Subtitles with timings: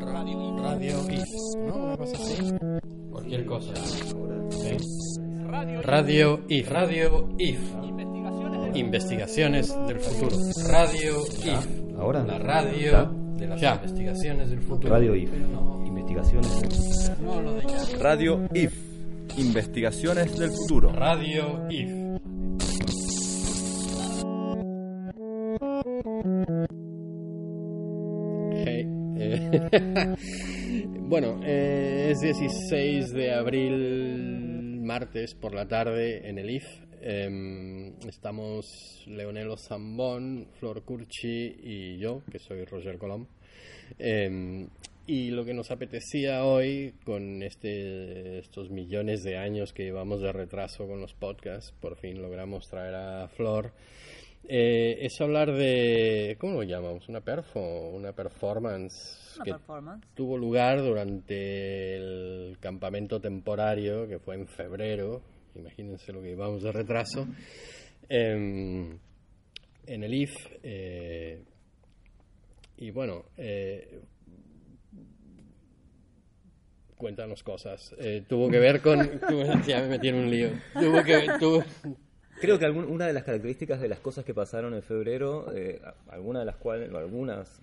[0.00, 1.28] Radio, radio IF,
[1.66, 1.74] ¿no?
[1.76, 2.52] Una cosa así.
[3.10, 3.74] Cualquier cosa.
[4.50, 4.76] ¿Sí?
[5.82, 7.58] Radio IF, Radio IF.
[8.74, 10.36] Investigaciones del futuro.
[10.68, 11.98] Radio IF.
[11.98, 12.24] Ahora.
[12.24, 13.10] La radio ¿Ya?
[13.36, 13.74] de las Ya.
[13.76, 14.92] investigaciones del futuro.
[14.92, 15.30] Radio IF.
[15.86, 17.12] Investigaciones.
[17.22, 17.98] No, lo de ya.
[17.98, 18.74] Radio IF.
[19.38, 20.92] Investigaciones del futuro.
[20.92, 22.03] Radio IF.
[31.08, 36.64] bueno, eh, es 16 de abril, martes por la tarde en el IF.
[37.00, 43.26] Em, estamos Leonelo Zambón, Flor Curchi y yo, que soy Roger Colom.
[43.98, 44.68] Em,
[45.06, 50.32] y lo que nos apetecía hoy, con este, estos millones de años que llevamos de
[50.32, 53.72] retraso con los podcasts, por fin logramos traer a Flor,
[54.48, 57.08] eh, es hablar de, ¿cómo lo llamamos?
[57.08, 60.06] Una perfo, una performance Una que performance.
[60.14, 65.22] tuvo lugar durante el campamento temporario, que fue en febrero,
[65.54, 67.26] imagínense lo que llevamos de retraso,
[68.08, 68.98] em,
[69.86, 70.34] en el IF.
[70.62, 71.42] eh,
[72.76, 74.00] y bueno, eh,
[76.96, 77.94] cuéntanos cosas.
[77.98, 78.98] Eh, tuvo que ver con...
[79.66, 80.50] ya me metí en un lío.
[80.74, 81.28] Tuvo que...
[81.38, 81.64] tuvo-
[82.44, 85.80] Creo que algún- una de las características de las cosas que pasaron en febrero, eh,
[85.84, 87.58] a- algunas de las cuales, algunas,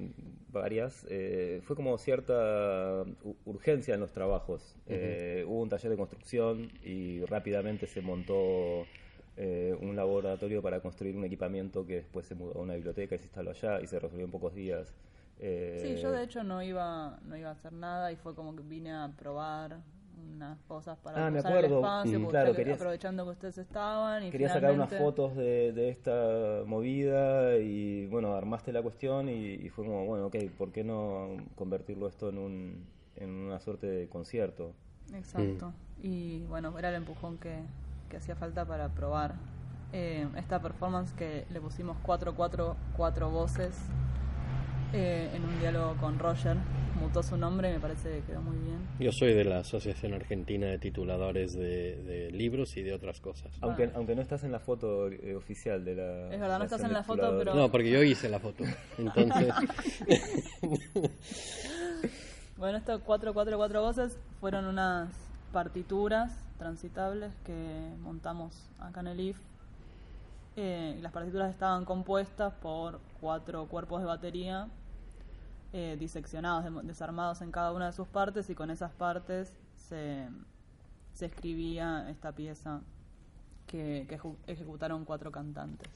[0.52, 3.04] varias, eh, fue como cierta
[3.46, 4.76] urgencia en los trabajos.
[4.88, 8.88] Eh, hubo un taller de construcción y rápidamente se montó
[9.38, 13.18] eh, un laboratorio para construir un equipamiento que después se mudó a una biblioteca y
[13.18, 14.94] se instaló allá y se resolvió en pocos días.
[15.40, 18.62] Sí, yo de hecho no iba, no iba a hacer nada y fue como que
[18.62, 19.80] vine a probar
[20.36, 21.68] unas cosas para Ah, me acuerdo.
[21.80, 25.36] el espacio, Mm, porque claro, querías- aprovechando que ustedes estaban y Quería sacar unas fotos
[25.36, 30.36] de, de esta movida y bueno, armaste la cuestión y, y fue como, bueno, ok,
[30.58, 32.86] ¿por qué no convertirlo esto en, un,
[33.16, 34.74] en una suerte de concierto?
[35.14, 35.74] Exacto.
[36.02, 37.60] Y bueno, era el empujón que,
[38.10, 39.36] que hacía falta para probar
[39.94, 43.78] eh, esta performance que le pusimos 4, 4, 4 voces
[44.94, 46.58] eh, en un diálogo con Roger.
[47.02, 48.78] Mutó su nombre me parece que quedó muy bien.
[49.00, 53.52] Yo soy de la Asociación Argentina de Tituladores de, de Libros y de otras cosas.
[53.62, 56.34] Aunque, aunque no estás en la foto eh, oficial de la...
[56.34, 58.64] Es verdad, no estás en la foto, pero- No, porque yo hice la foto.
[58.98, 59.52] Entonces,
[62.58, 65.10] Bueno, estas cuatro, cuatro, cuatro voces fueron unas
[65.52, 67.54] partituras transitables que
[68.02, 69.38] montamos acá en el IF.
[70.58, 74.68] Eh, y las partituras estaban compuestas por cuatro cuerpos de batería
[75.74, 80.28] eh, diseccionados, desarmados en cada una de sus partes y con esas partes se,
[81.14, 82.82] se escribía esta pieza
[83.68, 84.06] que,
[84.48, 85.90] ejecutaron cuatro cantantes.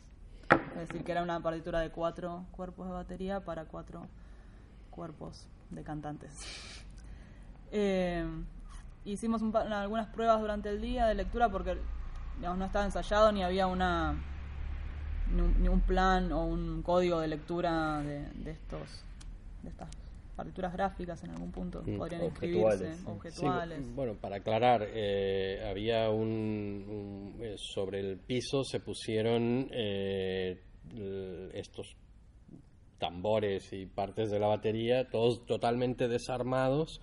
[0.49, 4.07] Es decir, que era una partitura de cuatro cuerpos de batería para cuatro
[4.91, 6.31] cuerpos de cantantes.
[7.71, 8.23] Eh,
[9.03, 11.77] hicimos un algunas pruebas durante el día de lectura porque
[12.39, 14.15] no estaba ensayado ni había una
[15.33, 19.03] ni un, plan o un código de lectura de estos
[19.65, 19.89] de estas
[20.35, 21.97] partituras gráficas en algún punto Mm.
[21.97, 23.05] podrían Objetuales, sí.
[23.31, 23.47] sí,
[23.95, 26.25] bueno, para aclarar, eh, había un,
[27.37, 30.61] un- eh, sobre el piso se pusieron eh,
[31.53, 31.95] estos
[32.97, 37.01] tambores y partes de la batería, todos totalmente desarmados.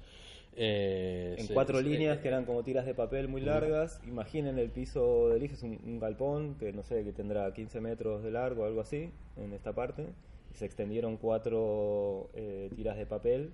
[0.54, 4.00] eh, En cuatro líneas que eran como tiras de papel muy largas.
[4.06, 7.80] Imaginen el piso del IF es un, un galpón que no sé, que tendrá 15
[7.80, 10.06] metros de largo, algo así, en esta parte.
[10.54, 13.52] Se extendieron cuatro eh, tiras de papel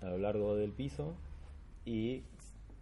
[0.00, 1.14] a lo largo del piso
[1.84, 2.22] y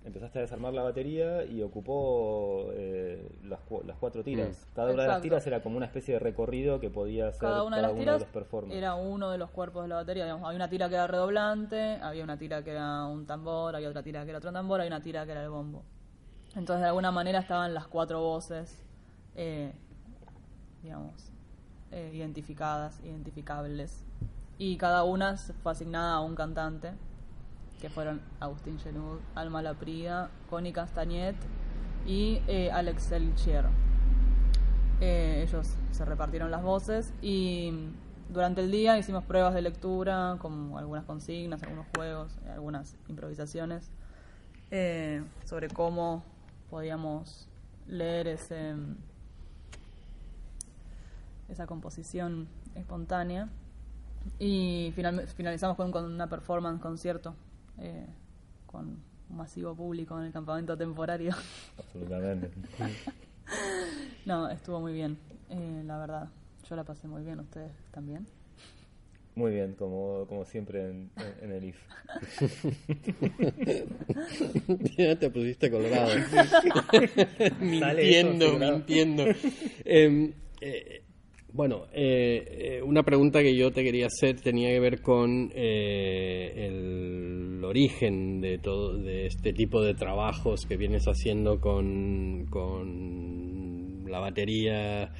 [0.04, 4.66] empezaste a desarmar la batería y ocupó eh, las, cu- las cuatro tiras.
[4.74, 7.62] Cada una de las tiras era como una especie de recorrido que podía hacer cada
[7.64, 8.76] una de las uno tiras los performers.
[8.78, 10.24] era uno de los cuerpos de la batería.
[10.24, 13.88] Digamos, había una tira que era redoblante, había una tira que era un tambor, había
[13.90, 15.82] otra tira que era otro tambor, había una tira que era el bombo.
[16.54, 18.82] Entonces, de alguna manera estaban las cuatro voces,
[19.34, 19.72] eh,
[20.82, 21.30] digamos,
[21.92, 24.04] eh, identificadas, identificables.
[24.58, 26.92] Y cada una fue asignada a un cantante,
[27.80, 31.36] que fueron Agustín Genud, Alma Laprida, Connie Castagnet
[32.06, 33.66] y eh, Alex Elchier.
[35.00, 37.72] Eh, ellos se repartieron las voces y
[38.28, 43.90] durante el día hicimos pruebas de lectura, con algunas consignas, algunos juegos, algunas improvisaciones
[44.70, 46.24] eh, sobre cómo
[46.68, 47.48] podíamos
[47.86, 48.74] leer ese
[51.48, 53.48] esa composición espontánea
[54.38, 57.34] y final- finalizamos con, con una performance concierto
[57.78, 58.06] eh,
[58.66, 58.98] con
[59.30, 61.34] un masivo público en el campamento temporario.
[61.78, 62.50] Absolutamente.
[64.26, 65.16] No, estuvo muy bien,
[65.50, 66.28] eh, la verdad.
[66.68, 68.26] Yo la pasé muy bien, ¿ustedes también?
[69.34, 71.10] Muy bien, como, como siempre en,
[71.40, 71.78] en el IF.
[74.98, 76.10] ya te pusiste colorado.
[77.60, 79.24] Mintiendo, mintiendo.
[79.84, 81.02] Em, eh,
[81.52, 86.66] bueno, eh, eh, una pregunta que yo te quería hacer tenía que ver con eh,
[86.68, 94.20] el origen de todo de este tipo de trabajos que vienes haciendo con, con la
[94.20, 95.12] batería,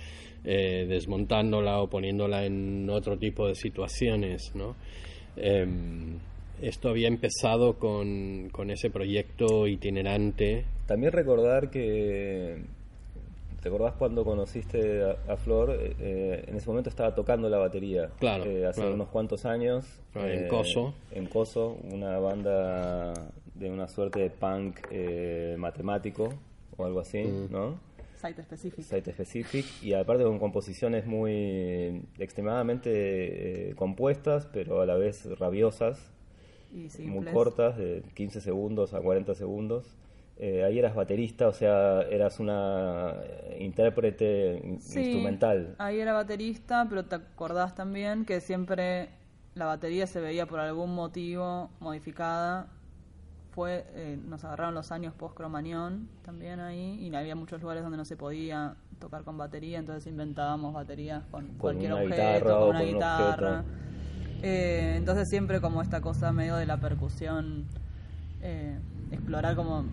[0.44, 4.76] eh, desmontándola o poniéndola en otro tipo de situaciones, ¿no?
[5.36, 6.18] Em,
[6.62, 10.64] esto había empezado con, con ese proyecto itinerante.
[10.86, 12.62] También recordar que.
[13.68, 15.68] ¿Te acordás cuando conociste a, a Flor?
[15.78, 18.08] Eh, eh, en ese momento estaba tocando la batería.
[18.18, 18.94] Claro, Eh, hace claro.
[18.94, 19.84] unos cuantos años.
[20.14, 20.94] Ah, en eh, Coso.
[21.10, 23.12] En Coso, una banda
[23.54, 26.30] de una suerte de punk eh, matemático
[26.78, 27.52] o algo así, Mm.
[27.52, 27.78] ¿no?
[28.14, 28.82] Site específico.
[28.88, 36.10] Site Specific y aparte con composiciones muy extremadamente eh, compuestas pero a la vez rabiosas
[36.74, 39.84] Y muy cortas de 15 segundos a 40 segundos
[40.40, 46.12] Eh, ahí eras baterista o sea eras una eh, intérprete in- Sí, instrumental Ahí era
[46.12, 49.08] baterista, pero te acordás también que siempre
[49.56, 52.68] la batería se veía por algún motivo modificada.
[53.50, 57.98] Fue, eh, nos agarraron los años post Cromañón también ahí, y había muchos lugares donde
[57.98, 62.78] no se podía tocar con batería, entonces inventábamos baterías con, cualquier objeto, guitarra con una
[62.78, 63.64] con guitarra.
[64.42, 67.64] Eh, entonces siempre como esta cosa medio de la percusión,
[68.40, 68.78] eh,
[69.10, 69.84] explorar como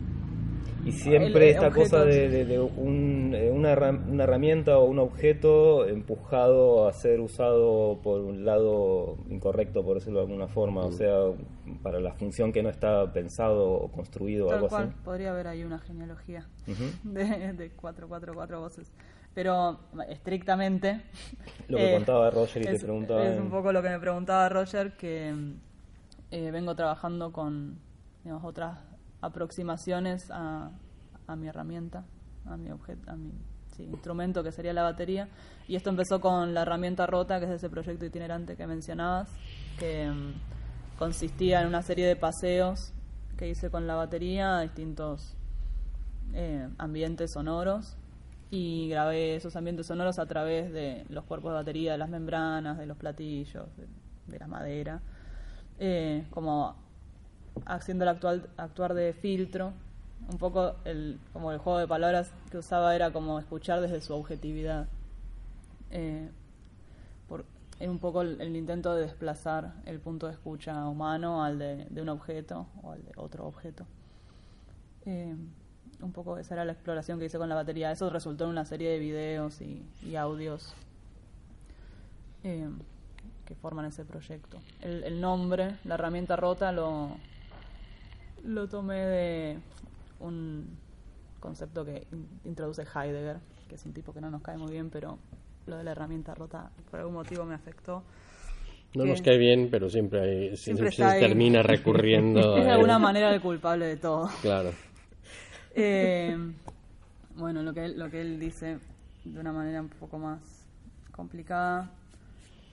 [0.86, 1.90] y siempre El- esta objetos.
[1.92, 7.20] cosa de, de- de un- eh, una, una herramienta o un objeto empujado a ser
[7.20, 10.86] usado por un lado incorrecto, por decirlo de alguna forma, Mm.
[10.86, 11.16] o sea,
[11.82, 14.96] para la función que no está pensado o construido o Tal algo cual, así.
[15.04, 16.84] podría haber ahí una genealogía Ujú.
[17.04, 18.92] de, de cuatro, cuatro, cuatro voces.
[19.34, 21.02] Pero estrictamente.
[21.68, 24.00] Lo que eh, contaba Roger y te es, preguntaba Es un poco lo que me
[24.00, 25.34] preguntaba Roger, que
[26.32, 27.78] eh, vengo trabajando con
[28.24, 28.78] digamos, otras
[29.26, 30.72] aproximaciones a,
[31.36, 32.06] mi herramienta,
[32.46, 32.70] a mi
[33.80, 35.28] instrumento que sería la batería.
[35.68, 39.30] Y esto empezó con la herramienta rota, que es ese proyecto itinerante que mencionabas,
[39.80, 42.94] que mm, consistía en una serie de paseos
[43.38, 45.36] que hice con la batería a distintos
[46.34, 47.98] eh, ambientes sonoros
[48.50, 52.78] y grabé esos ambientes sonoros a través de los cuerpos de batería, de las membranas,
[52.78, 53.88] de los platillos, de,
[54.28, 55.02] de la madera,
[55.80, 56.76] eh, como
[57.66, 59.74] haciendo el actual, actuar de filtro.
[60.32, 64.14] Un poco el, como el juego de palabras que usaba era como escuchar desde su
[64.14, 64.88] objetividad.
[65.92, 66.30] Eh,
[67.28, 67.46] por,
[67.80, 72.68] un poco el, intento de desplazar el punto de escucha humano al de, un objeto
[72.82, 73.86] o al de otro objeto.
[75.06, 75.36] Eh,
[76.02, 77.92] un poco esa era la exploración que hice con la batería.
[77.92, 80.74] Eso resultó en una serie de videos y, y audios
[82.44, 82.70] eh,
[83.46, 84.60] que forman ese proyecto.
[84.82, 87.18] El, el nombre, la herramienta rota, lo,
[88.46, 89.58] lo tomé de
[90.20, 90.68] un
[91.40, 93.38] concepto que in- introduce Heidegger,
[93.68, 95.18] que es un tipo que no nos cae muy bien, pero
[95.68, 98.04] lo de la herramienta rota por algún motivo me afectó.
[98.96, 101.22] No que nos cae bien, pero siempre, hay- Siempre siempre, está se ahí.
[101.22, 102.56] termina recurriendo.
[102.58, 104.30] Es de alguna manera el culpable de todo.
[104.42, 104.72] Claro.
[105.78, 106.38] Eh,
[107.36, 108.80] bueno, lo que, él, lo que él dice
[109.26, 110.40] de una manera un poco más
[111.12, 111.92] complicada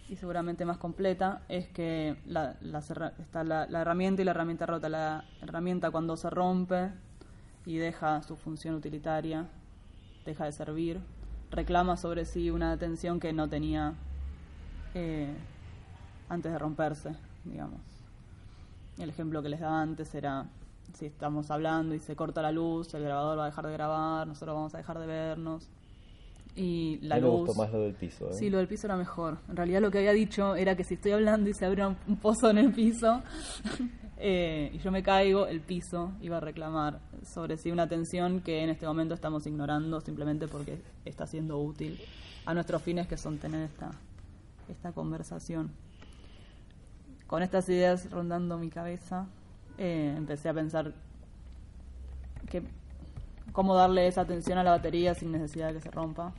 [0.09, 4.67] y seguramente más completa es que la, herra- está la, la herramienta y la herramienta
[4.67, 4.89] rota.
[4.89, 6.91] La herramienta cuando se rompe
[7.65, 9.47] y deja su función utilitaria,
[10.27, 11.01] deja de servir,
[11.51, 13.95] reclama sobre sí una atención que no tenía
[14.95, 15.33] eh,
[16.29, 17.81] antes de romperse, digamos.
[18.99, 20.47] El ejemplo que les daba antes era
[20.93, 24.27] si estamos hablando y se corta la luz, el grabador va a dejar de grabar,
[24.27, 25.71] nosotros vamos a dejar de vernos.
[26.55, 27.41] Y la mí me luz.
[27.47, 28.29] gustó más lo del piso.
[28.29, 28.35] ¿eh?
[28.35, 29.39] Sí, lo del piso era mejor.
[29.49, 32.17] En realidad lo que había dicho era que si estoy hablando y se abre un,
[32.17, 33.23] pozo en el piso
[34.19, 38.63] eh, y yo me caigo, el piso iba a reclamar sobre sí una atención que
[38.63, 41.99] en este momento estamos ignorando simplemente porque está siendo útil
[42.45, 43.91] a nuestros fines que son tener esta,
[44.69, 45.71] esta conversación.
[47.27, 49.27] Con estas ideas rondando mi cabeza,
[49.79, 50.93] eh, empecé a pensar
[52.51, 52.63] que
[53.53, 56.33] cómo darle esa atención a la batería sin necesidad de que se rompa,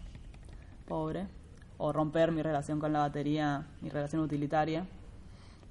[0.88, 1.28] pobre,
[1.78, 4.86] o romper mi relación con la batería, mi relación utilitaria,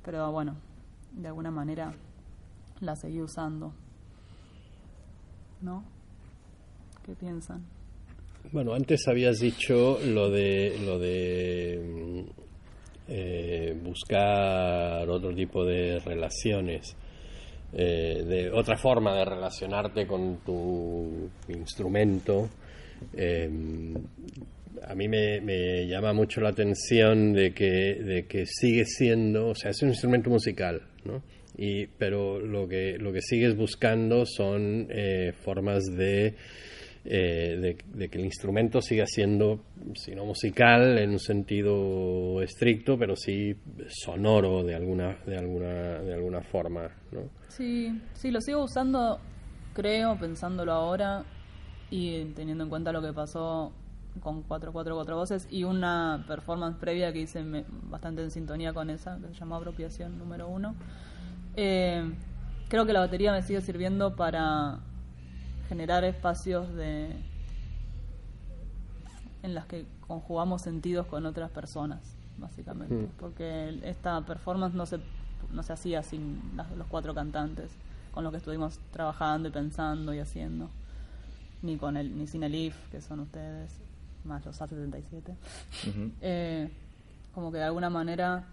[0.05, 0.57] pero bueno,
[1.13, 1.93] de alguna manera
[2.81, 3.73] la seguí usando,
[5.61, 5.85] ¿no?
[7.05, 7.65] ¿Qué piensan?
[8.51, 12.43] Bueno, antes habías dicho lo de lo de mm,
[13.09, 16.97] eh, buscar otro tipo de relaciones,
[17.73, 21.22] eh, de otra forma de relacionarte con tu
[21.63, 22.49] instrumento.
[23.15, 23.49] Eh,
[24.87, 29.71] a mí me, llama mucho la atención de que, de que sigue siendo, o sea,
[29.71, 31.23] es un instrumento musical, ¿no?
[31.57, 36.35] Y, pero lo que, lo que sigues buscando son eh, formas de,
[37.05, 39.61] eh, de, de que el instrumento siga siendo,
[39.95, 43.55] si no musical en un sentido estricto, pero sí
[43.89, 47.29] sonoro de alguna, de alguna, de alguna forma, ¿no?
[47.49, 49.21] Sí, sí, lo sigo usando,
[49.75, 51.23] creo, pensándolo ahora
[51.93, 53.73] y teniendo en cuenta lo que pasó
[54.23, 59.19] con 444 voces y una performance previa que hice me- bastante en sintonía con esa,
[59.19, 60.75] que se llamó Apropiación número uno.
[61.57, 62.13] Eh,
[62.69, 64.79] creo que la batería me sigue sirviendo para
[65.69, 67.15] generar espacios de
[69.43, 72.01] en las que conjugamos sentidos con otras personas,
[72.39, 72.95] básicamente.
[72.95, 73.09] Mm.
[73.19, 75.01] Porque esta performance no se,
[75.53, 77.71] no se hacía sin las- los cuatro cantantes,
[78.13, 80.69] con los que estuvimos trabajando y pensando y haciendo.
[81.63, 83.81] Ni, con el, ni sin el IF, que son ustedes,
[84.25, 85.03] más los A77.
[85.89, 86.11] Ujú.
[86.21, 86.69] Eh,
[87.35, 88.45] como que de alguna manera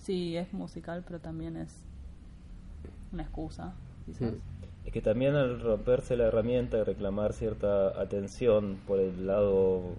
[0.00, 1.72] sí es musical, pero también es
[3.12, 3.74] una excusa,
[4.06, 4.32] quizás.
[4.84, 9.94] Es que también al romperse la herramienta y reclamar cierta atención por el lado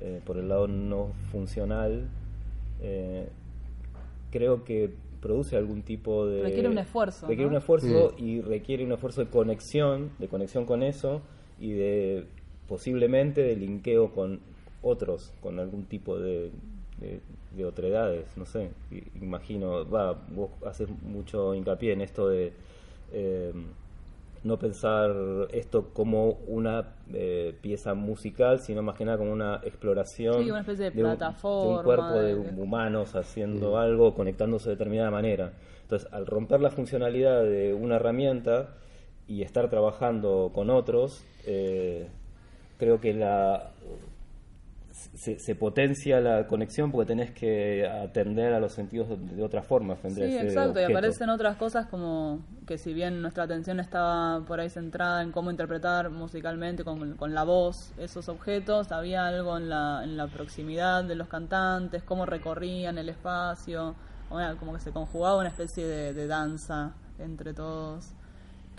[0.00, 2.08] eh, por el lado no funcional,
[2.80, 3.28] eh,
[4.30, 4.90] creo que
[5.20, 7.50] produce algún tipo de Requiere un esfuerzo, requiere ¿no?
[7.50, 11.20] un esfuerzo y requiere un esfuerzo de conexión, de conexión con eso
[11.60, 12.24] y de
[12.68, 14.40] posiblemente de linkeo con
[14.82, 16.50] otros, con algún tipo de,
[16.98, 17.20] de,
[17.56, 22.52] de otredades, no sé, i- imagino, va, vos haces mucho hincapié en esto de
[23.12, 23.52] eh,
[24.42, 25.14] no pensar
[25.52, 30.60] esto como una eh, pieza musical, sino más que nada como una exploración Sí, una
[30.60, 35.10] especie de un- de un plataforma, cuerpo de de- humanos haciendo algo, conectándose de determinada
[35.10, 35.52] manera.
[35.82, 38.70] Entonces, al romper la funcionalidad de una herramienta
[39.30, 42.08] y estar trabajando con otros, eh,
[42.78, 43.70] creo que la
[45.14, 49.62] se, se potencia la conexión porque tenés que atender a los sentidos de, de otra
[49.62, 53.44] forma frente a Sí, ese exacto, y aparecen otras cosas como que si bien nuestra
[53.44, 58.90] atención estaba por ahí centrada en cómo interpretar musicalmente con, con la voz esos objetos,
[58.90, 63.94] había algo en la, en la proximidad de los cantantes, cómo recorrían el espacio,
[64.28, 68.12] bueno, como que se conjugaba una especie de, de danza entre todos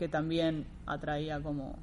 [0.01, 1.75] que también atraía como,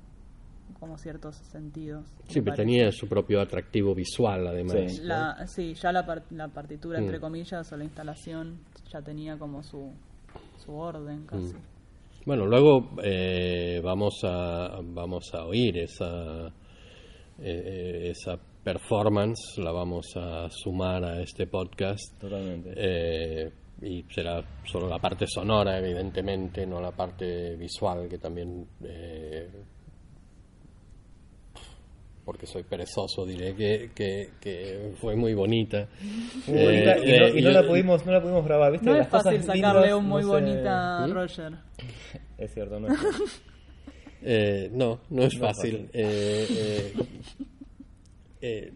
[0.80, 2.04] como ciertos sentidos.
[2.26, 2.62] Sí, pero parece.
[2.64, 4.74] tenía su propio atractivo visual, además.
[4.92, 5.02] Sí.
[5.02, 5.06] ¿no?
[5.06, 7.04] La, sí, ya la, par- la partitura, Mm.
[7.04, 8.58] entre comillas, o la instalación
[8.92, 9.92] ya tenía como su,
[10.56, 11.54] su orden casi.
[12.26, 16.50] Bueno, luego eh, vamos a vamos a oír esa eh,
[17.38, 22.72] eh, esa performance, la vamos a sumar a este podcast Totalmente.
[22.76, 29.48] eh, y será solo la parte sonora, evidentemente, no la parte visual que también eh,
[32.24, 35.88] porque soy perezoso diré que, que, que fue muy bonita.
[36.46, 38.72] Muy bonita, Eh, y no, eh, y no yo- la pudimos no la pudimos grabar,
[38.72, 38.86] ¿viste?
[38.86, 41.12] No es Las fácil sacarle lindas, un muy no bonita a ¿Mm?
[41.12, 41.52] Roger.
[42.38, 42.98] Es cierto, no es
[44.22, 45.76] Eh, no, no es No es fácil.
[45.86, 45.90] fácil.
[45.92, 46.92] Eh, eh,
[48.42, 48.72] eh,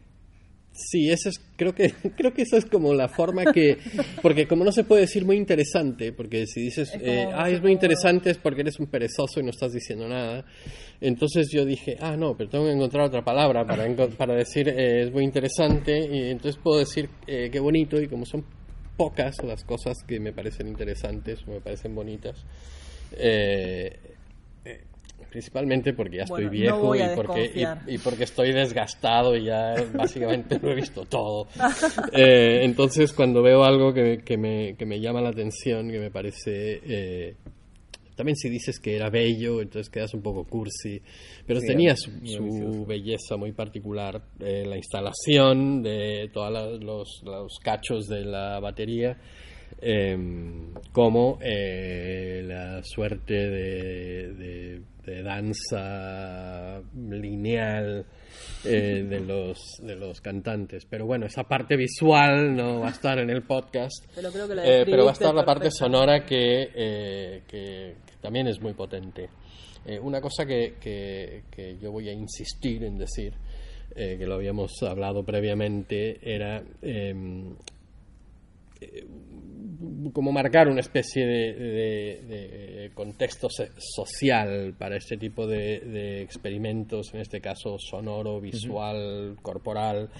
[0.90, 3.78] sí, eso es, creo que, creo que esa es como la forma que,
[4.20, 7.60] porque como no se puede decir muy interesante, porque si dices, Es eh, ah, es
[7.62, 10.44] muy interesante es porque eres un perezoso y no estás diciendo nada.
[11.00, 13.84] Entonces yo dije, ah, no, pero tengo que encontrar otra palabra para,
[14.16, 18.24] para decir eh, es muy interesante y entonces puedo decir eh, qué bonito y como
[18.24, 18.44] son
[18.96, 22.44] pocas las cosas que me parecen interesantes o me parecen bonitas.
[23.12, 24.11] eh,
[25.30, 27.50] principalmente porque ya estoy Bueno, no viejo a y, porque,
[27.86, 31.48] y, y porque estoy desgastado y ya básicamente lo he visto todo.
[32.14, 36.10] Eh, entonces cuando veo algo que, que me, que me llama la atención, que me
[36.10, 36.80] parece...
[36.84, 37.34] eh,
[38.14, 41.00] también si dices que era bello, entonces quedas un poco cursi,
[41.46, 47.58] pero Sí, tenía su, su belleza muy particular, eh, la instalación de todos los, los
[47.58, 49.16] cachos de la batería,
[49.80, 50.16] eh,
[50.92, 58.04] como eh, la suerte de, de- de danza lineal
[58.64, 60.84] eh, de, los, de los cantantes.
[60.88, 64.04] Pero bueno, esa parte visual no va a estar en el podcast.
[64.14, 67.96] Pero creo que la Eh, pero va a estar la parte sonora que, eh, que-
[68.06, 69.28] que también es muy potente.
[69.84, 73.32] Eh, una cosa que, que- que yo voy a insistir en decir,
[73.94, 77.54] que lo habíamos hablado previamente, era em,
[80.12, 87.12] como marcar una especie de, de- de contexto social para este tipo de, de experimentos,
[87.14, 90.10] en este caso sonoro, visual, corporal.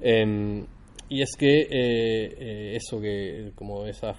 [0.00, 0.64] Em,
[1.08, 4.14] y es que eh, eh, eso que, como esa eh,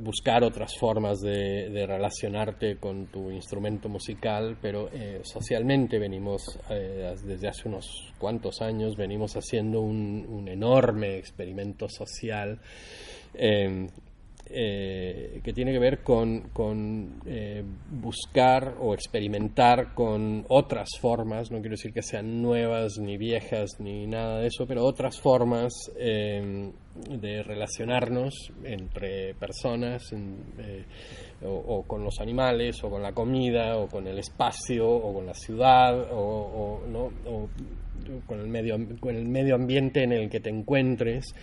[0.00, 7.48] buscar otras formas de, relacionarte con tu instrumento musical, pero eh, socialmente venimos, eh, desde
[7.48, 12.60] hace unos cuantos años, venimos haciendo un, enorme experimento social
[13.34, 13.88] eh,
[14.50, 21.60] eh, que tiene que ver con, con, eh, buscar o experimentar con otras formas, no
[21.60, 26.70] quiero decir que sean nuevas ni viejas ni nada de eso, pero otras formas eh,
[27.08, 30.84] de relacionarnos entre personas en, eh,
[31.42, 35.26] o, o, con los animales o con la comida o con el espacio o con
[35.26, 37.10] la ciudad o, o ¿no?
[37.26, 37.48] o
[38.26, 41.34] con, el medio, con el medio ambiente en el que te encuentres.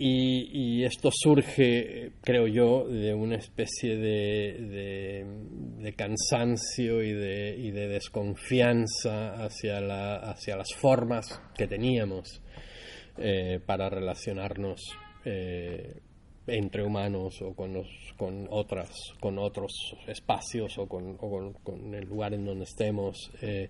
[0.00, 5.26] Y, esto surge, creo yo, de una especie de,
[5.96, 12.40] cansancio y de, desconfianza hacia, la, hacia las formas que teníamos
[13.16, 14.80] eh, para relacionarnos
[15.24, 16.00] eh,
[16.46, 21.52] entre humanos o con, los, con, otras, con otros espacios o con, o
[21.92, 23.32] el lugar en donde estemos.
[23.42, 23.68] Eh,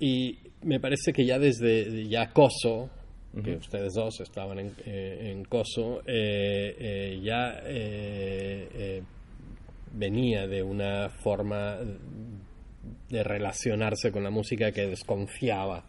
[0.00, 2.90] y me parece que ya desde ya Coso,
[3.32, 3.58] que uh -huh.
[3.58, 7.60] ustedes dos estaban en, eh, en Coso, eh, eh, ya
[9.92, 11.78] venía de una forma
[13.08, 15.84] de relacionarse con la música que desconfiaba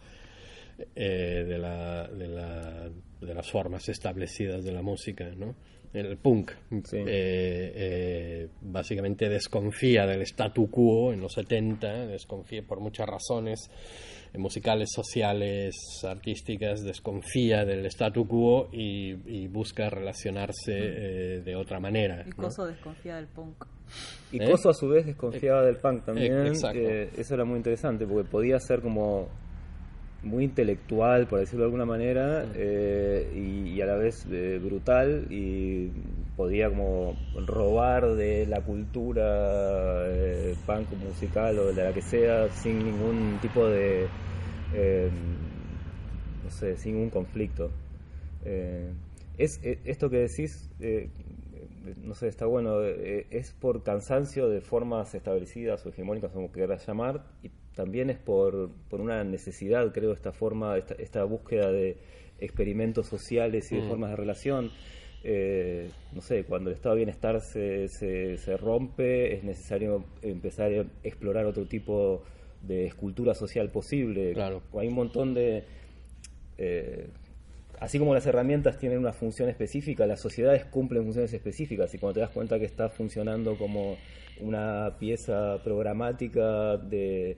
[0.96, 2.90] de, la, de, la,
[3.20, 5.56] de, las formas establecidas de la música, ¿no?
[5.92, 6.52] El punk
[6.86, 7.04] sí.
[8.62, 13.70] básicamente desconfía del statu quo en los 70, desconfía por muchas razones
[14.38, 22.24] musicales, sociales, artísticas, desconfía del statu quo y, y busca relacionarse eh, de otra manera.
[22.28, 22.68] Y Coso ¿no?
[22.70, 23.66] desconfía del punk.
[24.32, 24.50] Y ¿Eh?
[24.50, 26.54] Coso a su vez desconfiaba eh, del punk también.
[26.76, 29.28] Eh, eso era muy interesante porque podía ser como
[30.24, 35.28] muy intelectual, por decirlo de alguna manera, eh, y, y, a la vez eh, brutal,
[35.30, 35.92] y
[36.36, 39.24] podía como robar de la cultura
[40.08, 44.08] eh, punk musical o de la que sea sin ningún tipo de,
[46.44, 47.72] no sé, sin un conflicto.
[49.38, 50.70] es esto que decís,
[52.04, 57.24] no sé, está bueno, es por cansancio de formas establecidas o hegemónicas, como quieras llamar,
[57.44, 61.96] y también es por, por una necesidad, creo, esta forma, esta, esta búsqueda de
[62.42, 63.88] experimentos sociales y de mm.
[63.88, 64.72] formas de relación.
[65.24, 70.74] Eh, no sé, cuando el estado de bienestar se, se, se, rompe, es necesario empezar
[70.74, 72.22] a explorar otro tipo
[72.62, 74.34] de escultura social posible.
[74.34, 74.62] Claro.
[74.78, 75.64] Hay un montón de...
[76.58, 77.08] Eh,
[77.80, 82.16] así como las herramientas tienen una función específica, las sociedades cumplen funciones específicas y cuando
[82.16, 83.96] te das cuenta que está funcionando como
[84.42, 87.38] una pieza programática de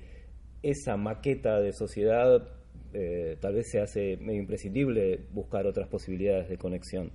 [0.63, 2.47] esa maqueta de sociedad
[2.93, 7.11] eh, tal vez se hace medio imprescindible buscar otras posibilidades de conexión,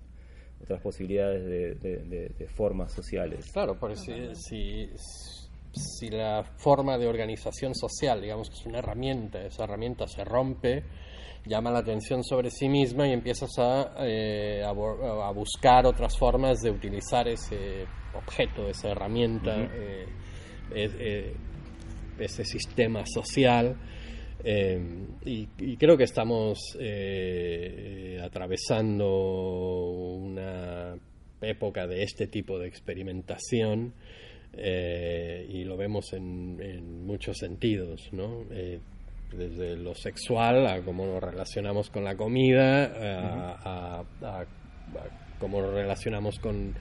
[0.63, 3.51] otras posibilidades de, de, de, de formas sociales.
[3.53, 4.91] Claro, porque si, si,
[5.73, 10.83] si, la forma de organización social, digamos que es una herramienta, esa herramienta se rompe,
[11.45, 16.61] llama la atención sobre sí misma y empiezas a, eh, a, a buscar otras formas
[16.61, 19.57] de utilizar ese objeto, esa herramienta.
[19.57, 19.71] Uh -huh.
[19.75, 20.07] eh,
[20.75, 21.35] eh,
[22.19, 23.77] ese sistema social.
[24.45, 24.81] Eh,
[25.25, 29.09] y, y, creo que estamos eh, atravesando
[30.15, 30.95] una
[31.41, 33.95] época de este tipo de experimentación
[34.53, 38.45] eh, y lo vemos en, en muchos sentidos, ¿no?
[39.33, 44.47] desde lo sexual a cómo nos relacionamos con la comida, a, a, a, a
[45.39, 46.75] cómo nos relacionamos con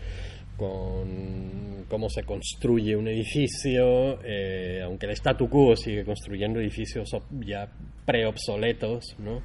[0.58, 7.10] con cómo se construye un edificio, eh, aunque el statu quo sigue construyendo edificios
[7.46, 7.70] ya
[8.06, 9.42] preobsoletos, ¿no?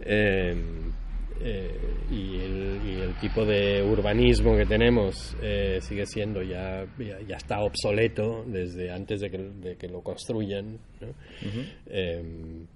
[0.00, 0.54] Eh,
[1.40, 1.70] eh,
[2.10, 7.36] y, el, y, el, tipo de urbanismo que tenemos eh, sigue siendo ya, ya, ya,
[7.36, 11.08] está obsoleto desde antes de que, de que lo construyan, ¿no?
[11.08, 12.66] uh -huh.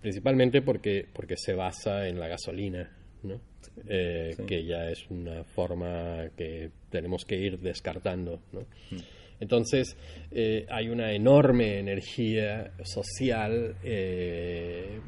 [0.00, 2.88] principalmente porque, porque se basa en la gasolina.
[3.22, 3.40] ¿no?
[3.86, 4.42] Eh, sí.
[4.44, 8.40] que ya es una forma que tenemos que ir descartando.
[8.52, 8.60] ¿no?
[8.90, 9.00] Mm.
[9.40, 9.96] Entonces,
[10.32, 14.98] eh, hay una enorme energía social eh,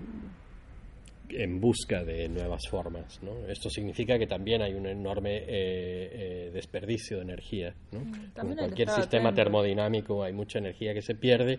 [1.31, 3.21] en busca de nuevas formas.
[3.23, 3.47] ¿no?
[3.49, 7.75] Esto significa que también hay un enorme eh, desperdicio de energía.
[7.93, 8.01] ¿no?
[8.01, 9.43] Mm, Como cualquier sistema atento.
[9.45, 11.59] termodinámico, hay mucha energía que se pierde.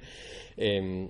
[0.58, 1.10] Em,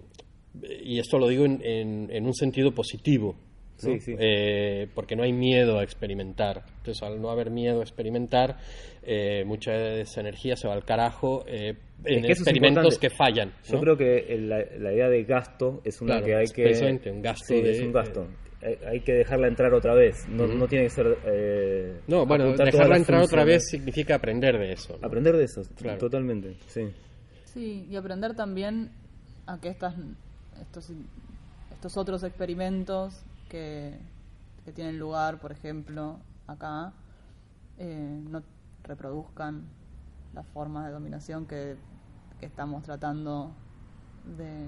[0.84, 3.36] y esto lo digo en, en, en un sentido positivo,
[3.84, 3.94] ¿no?
[3.94, 4.15] Sí, sí.
[4.20, 6.63] Eh, porque no hay miedo a experimentar.
[6.78, 8.58] Entonces, al no haber miedo a experimentar,
[9.04, 13.54] eh, mucha de esa energía se va al carajo eh, en que experimentos que fallan.
[13.70, 17.10] Yo creo que la, la, idea de gasto es una claro, que hay que.
[17.12, 17.46] un gasto.
[17.48, 18.28] Sí, de, es un gasto.
[18.62, 20.28] hay, hay que dejarla entrar otra vez.
[20.30, 21.17] No, no tiene que ser.
[21.26, 24.98] eh, No, bueno, dejarla entrar otra vez significa aprender de eso.
[25.00, 25.08] ¿no?
[25.08, 25.98] Aprender de eso, Claro.
[25.98, 26.56] totalmente.
[26.67, 26.82] Sí.
[27.46, 28.91] Sí, y aprender también
[29.46, 29.96] a que estas,
[30.62, 30.89] estos,
[31.72, 34.00] estos otros experimentos que,
[34.74, 36.94] tienen lugar, por ejemplo, acá,
[37.78, 38.42] eh, no
[38.84, 39.66] reproduzcan
[40.34, 41.78] las formas de dominación que,
[42.40, 43.52] estamos tratando
[44.36, 44.66] de,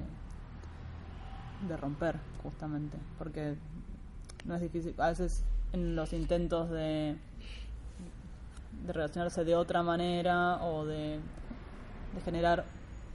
[1.67, 2.97] de romper, justamente.
[3.17, 3.55] Porque
[4.45, 7.17] no es difícil, a veces en los intentos de,
[8.85, 11.19] de relacionarse de otra manera o de
[12.13, 12.65] de generar,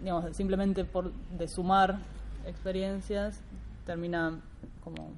[0.00, 1.98] digamos, simplemente por de sumar
[2.46, 3.40] experiencias,
[3.84, 4.40] termina
[4.82, 5.12] como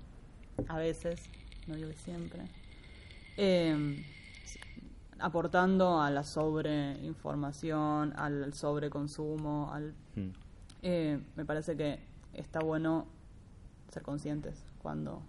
[0.69, 1.21] a veces,
[1.67, 2.43] no digo que siempre,
[3.37, 4.05] eh,
[5.19, 10.31] aportando a la sobreinformación, al sobreconsumo, al Mm.
[10.83, 12.01] eh, me parece que
[12.35, 13.07] está bueno
[13.93, 15.23] ser conscientes cuando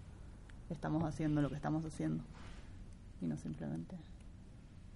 [0.69, 2.23] estamos haciendo lo que estamos haciendo
[3.21, 3.95] y no simplemente,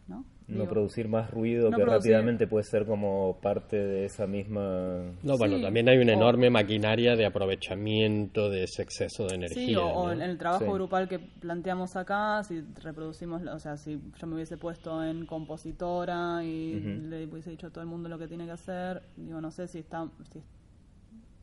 [0.08, 0.24] ¿no?
[0.48, 4.28] No Digo, producir más ruido no que producir- rápidamente puede ser como parte de esa
[4.28, 5.02] misma.
[5.24, 9.66] No, bueno, también hay una o- enorme maquinaria de aprovechamiento de ese exceso de energía.
[9.66, 10.72] Sí, o, en el trabajo Sí.
[10.72, 16.44] grupal que planteamos acá, si reproducimos, o sea, si yo me hubiese puesto en compositora
[16.44, 19.50] y le hubiese dicho a todo el mundo lo que tiene que hacer, digo, no
[19.50, 20.44] sé si está, si-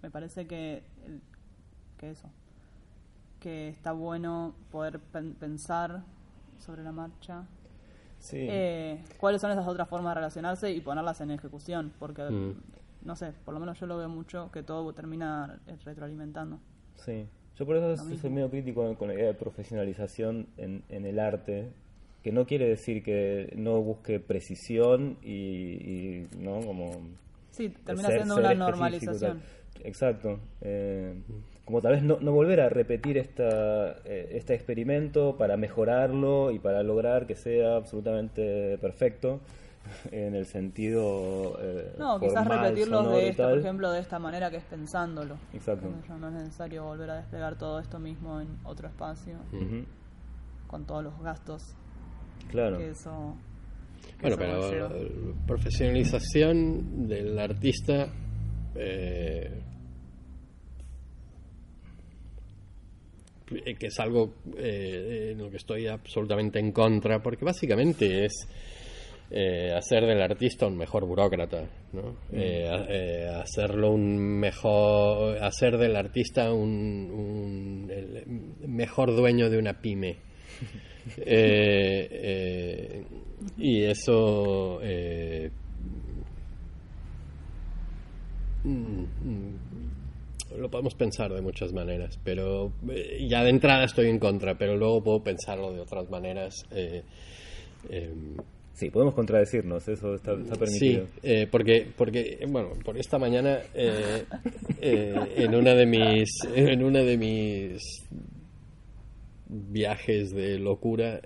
[0.00, 1.20] me parece que, el-
[1.98, 2.28] que eso,
[3.40, 6.04] que está bueno poder pen- pensar
[6.60, 7.42] sobre la marcha.
[8.22, 8.38] Sí.
[8.48, 12.54] eh, cuáles son esas otras formas de relacionarse y ponerlas en ejecución, porque, Mm.
[13.04, 16.60] no sé, por lo menos yo lo veo mucho que todo termina eh, retroalimentando.
[16.94, 21.18] Sí, yo por eso soy medio crítico con la idea de profesionalización en, en el
[21.18, 21.72] arte,
[22.22, 26.92] que no quiere decir que no busque precisión y, y, no como
[27.50, 29.40] Sí, termina ser- siendo ser una normalización.
[29.40, 29.84] tal.
[29.84, 30.38] Exacto.
[30.60, 31.20] Eh,
[31.64, 36.58] como tal vez no, no volver a repetir esta, eh, este experimento para mejorarlo y
[36.58, 39.40] para lograr que sea absolutamente perfecto
[40.10, 44.18] en el sentido eh, No, quizás formal, repetirlos sonoro de esto, por ejemplo, de esta
[44.18, 45.36] manera que es pensándolo.
[45.52, 45.88] Exacto.
[46.18, 49.36] No es necesario volver a desplegar todo esto mismo en otro espacio,
[50.66, 51.74] con todos los gastos
[52.50, 52.78] Claro.
[52.78, 53.36] que eso.
[54.18, 58.08] que Bueno, eso pero la profesionalización del artista
[58.74, 59.62] eh,
[63.78, 68.32] que es algo eh, en lo que estoy absolutamente en contra, porque básicamente es
[69.30, 72.16] eh, hacer del artista un mejor burócrata, ¿no?
[72.32, 76.68] Eh, eh, hacerlo un mejor, hacer del artista un,
[77.10, 80.16] un- el mejor dueño de una pyme.
[81.18, 83.02] Eh, eh,
[83.58, 85.50] y eso eh,
[88.62, 89.58] mm, mm,
[90.56, 94.76] lo podemos pensar de muchas maneras, pero eh, ya de entrada estoy en contra, pero
[94.76, 96.54] luego puedo pensarlo de otras maneras.
[96.70, 97.02] eh,
[97.90, 98.36] em,
[98.74, 101.04] Sí, podemos contradecirnos, eso está, está permitido.
[101.04, 107.18] Sí, eh, porque, porque, bueno, por esta mañana en una de mis, en una de
[107.18, 107.82] mis
[109.46, 111.20] viajes de locura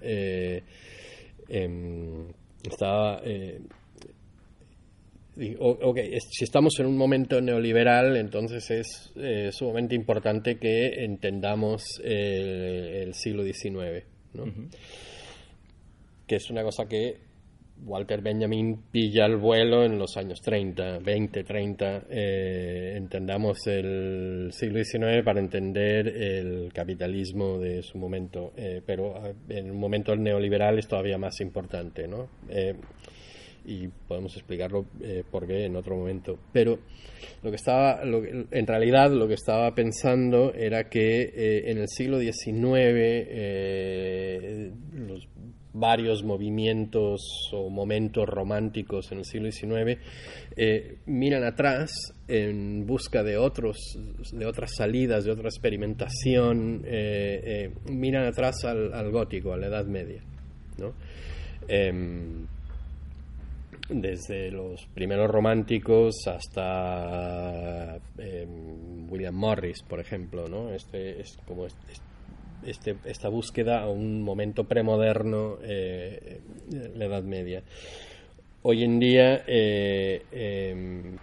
[1.49, 2.27] em,
[2.63, 3.61] estaba eh,
[5.59, 5.99] ok,
[6.31, 13.15] si estamos en un momento neoliberal, entonces es eh, sumamente importante que entendamos eh, el
[13.15, 14.45] siglo XIX, ¿no?
[16.27, 17.27] que es una cosa que
[17.85, 22.03] Walter Benjamin pilla el vuelo en los años 30, 20, 30.
[22.09, 29.33] eh, entendamos el siglo XIX para entender el capitalismo de su momento, eh, pero ah,
[29.51, 32.29] en un momento neoliberal es todavía más importante, ¿no?
[33.69, 36.39] Y podemos explicarlo eh, por qué en otro momento.
[36.53, 36.79] Pero
[37.43, 41.79] lo que estaba, lo que- en realidad lo que estaba pensando era que eh, en
[41.79, 45.27] el siglo XIX eh, los
[45.79, 47.21] varios movimientos
[47.53, 49.99] o momentos románticos en el siglo XIX
[51.05, 51.91] miran atrás
[52.29, 53.77] en busca de otros
[54.33, 56.83] de otras salidas de otra experimentación
[57.91, 60.23] miran atrás al, al gótico a la Edad Media
[60.79, 60.95] ¿no?
[63.89, 70.73] Desde los primeros románticos hasta em, William Morris, por ejemplo, ¿no?
[70.73, 71.67] Este es como
[72.65, 76.41] este, esta búsqueda a un momento premoderno, eh,
[76.97, 77.63] la Edad Media.
[78.63, 81.17] Hoy en día eh, em,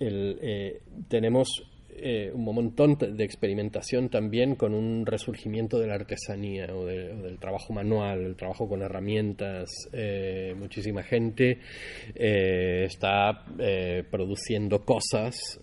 [0.00, 1.69] eh, tenemos
[2.02, 7.22] eh, un montón de experimentación también con un resurgimiento de la artesanía o, de- o
[7.22, 9.68] del trabajo manual, el trabajo con herramientas.
[9.92, 11.58] Eh, muchísima gente
[12.14, 13.44] eh, está
[14.10, 15.60] produciendo cosas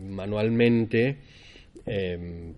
[0.00, 1.16] manualmente
[1.86, 2.52] eh,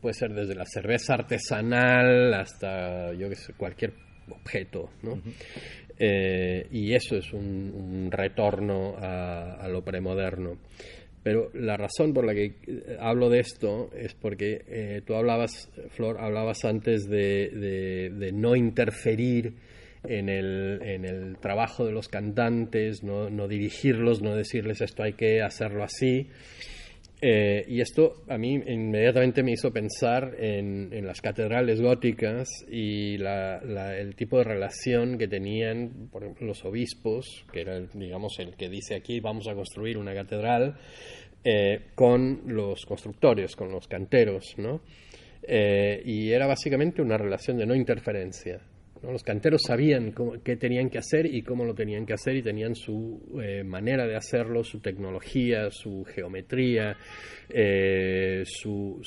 [0.00, 3.92] puede ser desde la cerveza artesanal hasta, yo que sé, cualquier
[4.30, 5.20] objeto, ¿no?
[5.98, 10.58] Eh, y eso es un, un retorno a, a lo premoderno.
[11.22, 15.70] Pero la razón por la que eh, hablo de esto es porque eh, tú hablabas,
[15.90, 19.54] Flor, hablabas antes de, de- de no interferir
[20.04, 25.12] en el, en el trabajo de los cantantes, no, no dirigirlos, no decirles esto hay
[25.12, 26.26] que hacerlo así.
[27.24, 33.16] Eh, y esto a mí inmediatamente me hizo pensar en, en las catedrales góticas y
[33.16, 37.88] la- la- el tipo de relación que tenían por ejemplo, los obispos, que era, el,
[37.94, 40.76] digamos, el que dice aquí vamos a construir una catedral,
[41.44, 44.80] eh, con los constructores, con los canteros, ¿no?
[45.44, 48.60] Eh, y era básicamente una relación de no interferencia.
[49.02, 52.74] Los canteros sabían qué tenían que hacer y cómo lo tenían que hacer y tenían
[52.76, 56.96] su eh, manera de hacerlo, su tecnología, su geometría,
[57.48, 59.00] eh, su,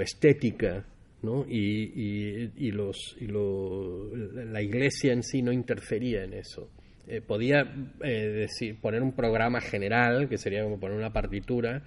[0.00, 0.86] estética.
[1.22, 1.46] ¿no?
[1.48, 6.68] Y, y- y los, y lo- la iglesia en sí no interfería en eso.
[7.06, 7.70] Eh, podía
[8.02, 11.82] eh, decir, poner un programa general, que sería como poner una partitura.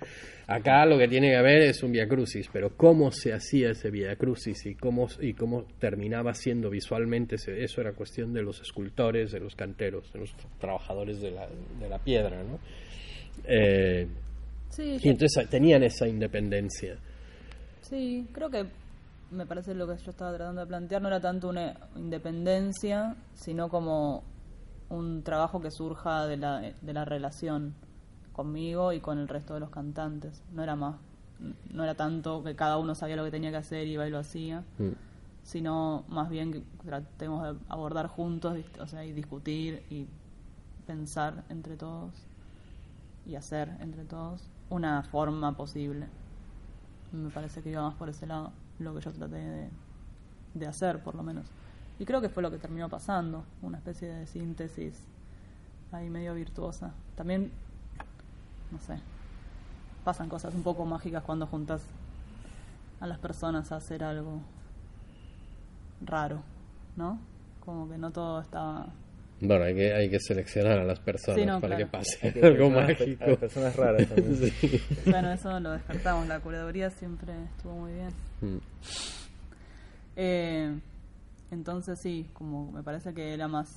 [0.46, 3.90] Acá lo que tiene que haber es un Via Crucis, pero cómo se hacía ese
[3.90, 8.62] Via Crucis y cómo, y cómo terminaba siendo visualmente, ese- eso era cuestión de los
[8.62, 11.48] escultores, de los canteros, de los trabajadores de la,
[11.80, 12.38] de la piedra.
[12.44, 12.60] ¿no?
[13.46, 14.08] Eh,
[14.70, 16.98] Sí, y entonces tenían esa independencia.
[17.82, 18.66] Sí, creo que
[19.32, 23.70] me parece lo que yo estaba tratando de plantear no era tanto una independencia, sino
[23.70, 24.24] como
[24.90, 27.74] un trabajo que surja de la, de la relación
[28.34, 30.44] conmigo y con el resto de los cantantes.
[30.54, 30.96] No era más,
[31.72, 34.12] no era tanto que cada uno sabía lo que tenía que hacer y iba y
[34.12, 34.92] lo hacía, Mm.
[35.44, 40.08] sino más bien que tratemos de abordar juntos, o sea, y discutir y
[40.86, 42.12] pensar entre todos
[43.26, 46.08] y hacer entre todos una forma posible.
[47.12, 49.70] Me parece que iba más por ese lado, lo que yo traté de,
[50.54, 51.48] de hacer, por lo menos.
[52.00, 55.02] Y creo que fue lo que terminó pasando, una especie de síntesis
[55.92, 56.94] ahí medio virtuosa.
[57.16, 57.52] También,
[58.72, 59.00] no sé,
[60.04, 61.82] pasan cosas un poco mágicas cuando juntas
[63.00, 64.42] a las personas a hacer algo
[66.02, 66.42] raro,
[66.96, 67.20] ¿no?
[67.60, 68.88] Como que no todo estaba...
[69.40, 71.92] Bueno, hay que, hay que seleccionar a las personas Sí, no, para claro.
[71.92, 73.24] que pase que algo mágico.
[73.26, 74.36] hay personas raras también.
[74.62, 74.82] Sí.
[75.06, 78.10] Bueno, eso lo descartamos, la curaduría siempre estuvo muy bien.
[78.42, 78.58] Mm.
[80.16, 80.80] Eh,
[81.52, 83.68] entonces sí, como me parece que era más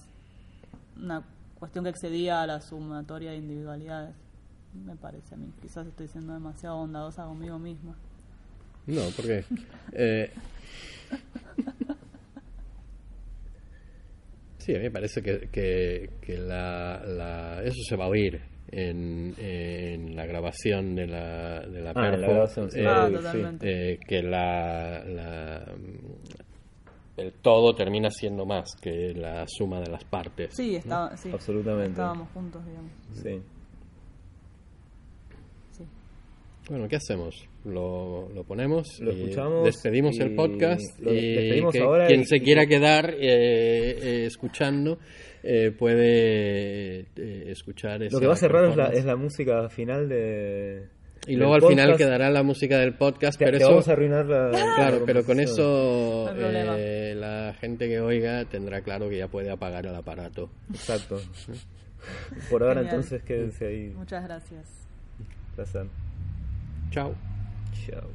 [0.97, 1.23] una
[1.59, 4.15] cuestión que excedía a la sumatoria de individualidades,
[4.87, 5.53] me parece a mí.
[5.61, 7.95] Quizás estoy siendo demasiado bondadosa conmigo misma.
[8.87, 9.45] No, porque
[9.93, 10.31] eh,
[14.59, 18.41] sí, a mí me parece que, que, que la, la- eso se va a oír
[18.73, 22.79] en, en la grabación de la, de la Ah, en la perfo, grabación, sí.
[22.81, 23.93] eh, Ah, totalmente.
[23.95, 25.75] eh, que la, la-
[27.21, 30.55] el todo termina siendo más que la suma de las partes.
[30.55, 31.91] Sí, estaba, sí, Absolutamente.
[31.91, 32.91] estábamos juntos, digamos.
[33.15, 33.41] Sí.
[35.73, 35.85] Sí.
[36.69, 37.35] Bueno, ¿qué hacemos?
[37.65, 41.19] Lo, lo ponemos, Lo y escuchamos despedimos el podcast lo y
[41.73, 44.99] que ahora quien y- se quiera quedar eh, eh, escuchando
[45.43, 48.99] eh, puede eh, escuchar Lo que va a cerrar es la, performance.
[48.99, 50.89] es la música final de.
[51.27, 53.93] Y luego al final quedará la música del podcast Te, pero te eso vamos a
[53.93, 54.51] arruinar la.
[54.51, 56.43] claro la pero con eso No
[56.77, 61.21] eh, la gente que oiga tendrá claro que ya puede apagar el aparato Exacto.
[62.49, 62.95] Por ahora Genial.
[62.97, 63.93] entonces quédense ahí.
[63.97, 64.65] Muchas gracias.
[65.55, 65.87] Placer.
[66.91, 67.15] chao
[67.87, 68.11] Chao.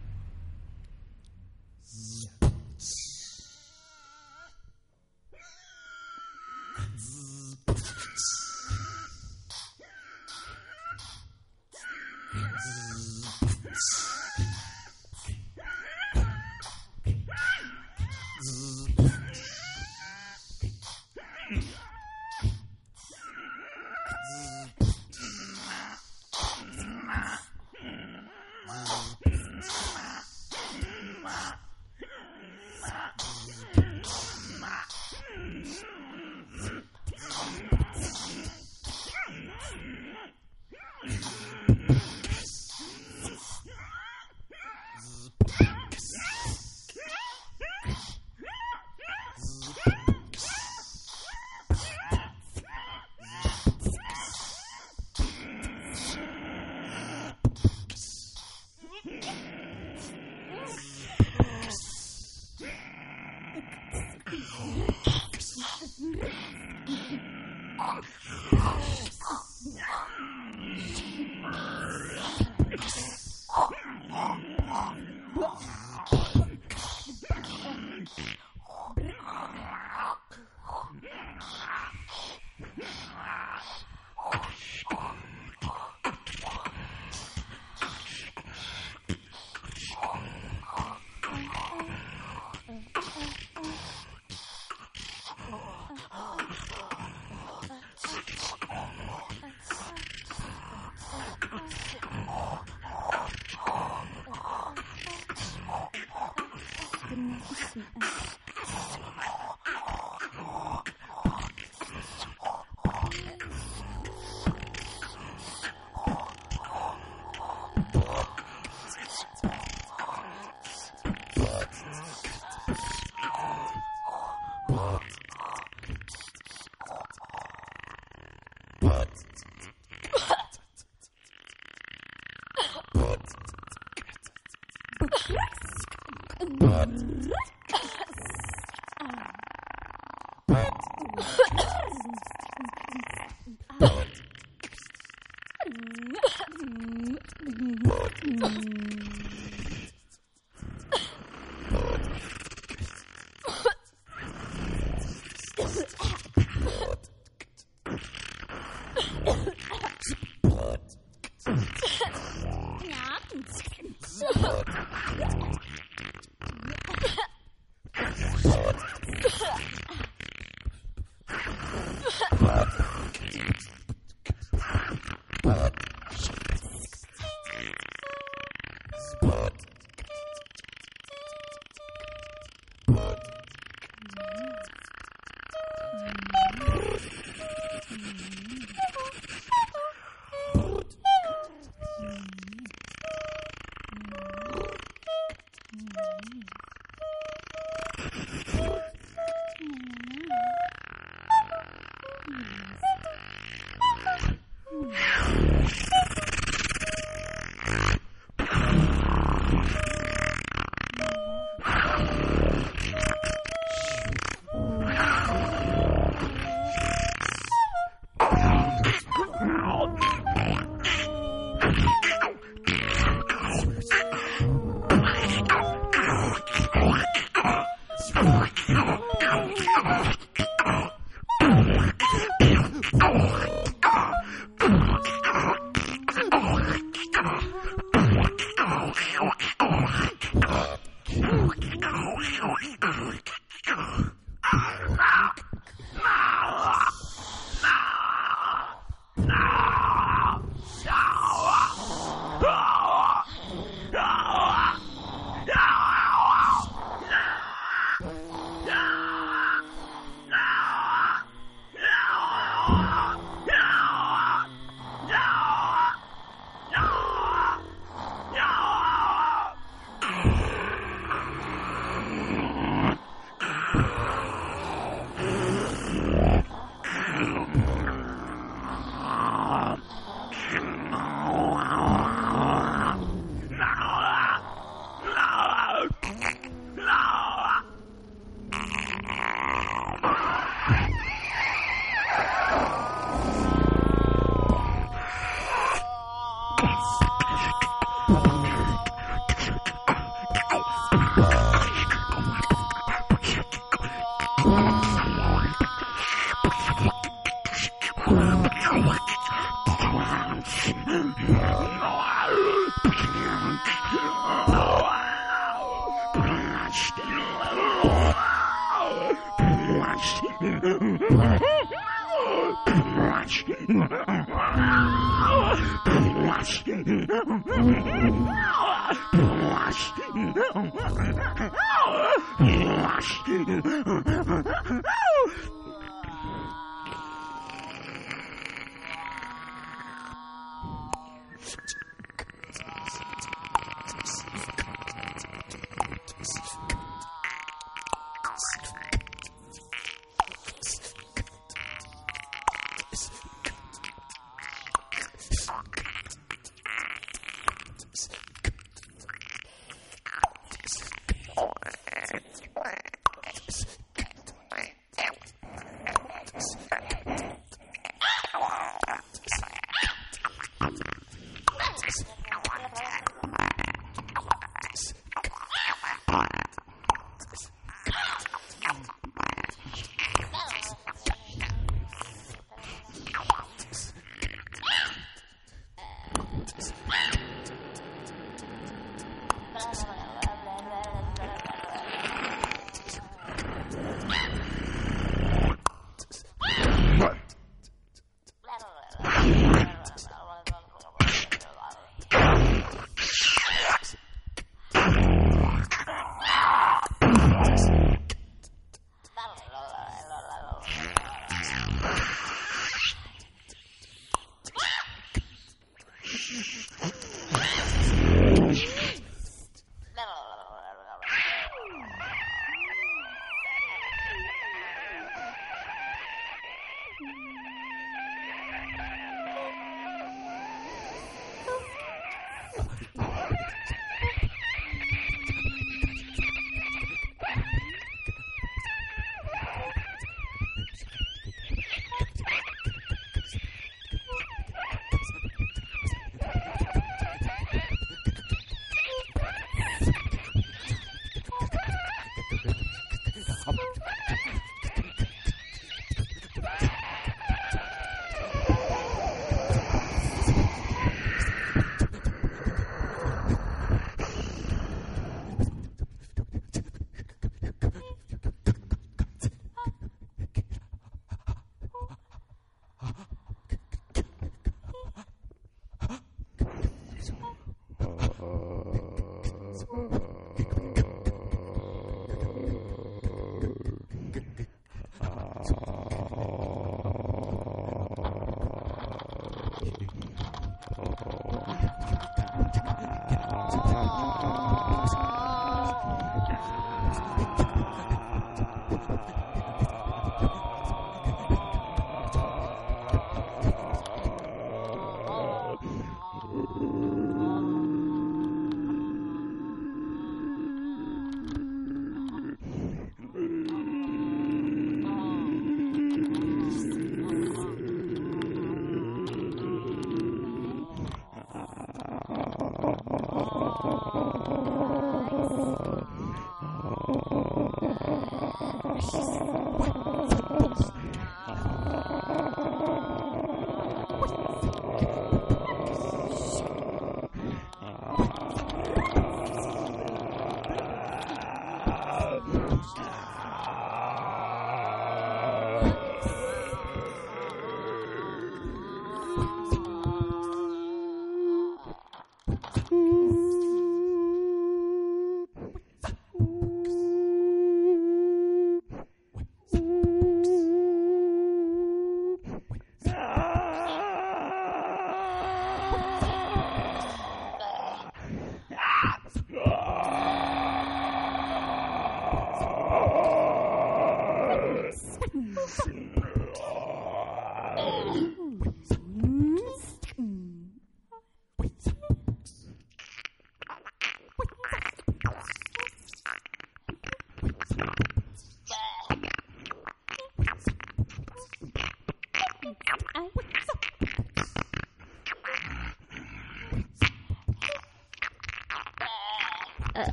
[136.60, 136.90] But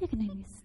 [0.00, 0.63] You're gonna miss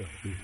[0.00, 0.34] Okay.